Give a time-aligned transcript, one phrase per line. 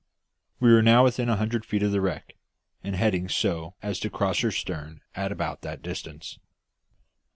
[0.59, 2.33] We were now within a hundred feet of the wreck,
[2.83, 6.39] and heading so as to cross her stern at about that distance.